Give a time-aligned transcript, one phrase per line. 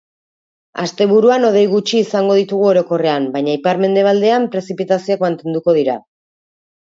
[0.83, 5.99] Asteburuan, hodei gutxi izango ditugu orokorrean, baina ipar-mendebaldean prezipitazioak mantenduko dira.